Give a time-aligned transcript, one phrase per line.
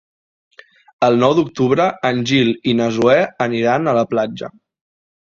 [1.07, 4.51] El nou d'octubre en Gil i na Zoè aniran a la platja.